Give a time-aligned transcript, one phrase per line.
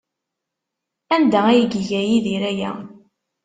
[1.15, 2.71] Anda ay iga Yidir aya?